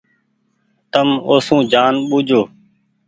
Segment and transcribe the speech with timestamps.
[0.91, 2.41] تم او سون جآن ٻوجوُ۔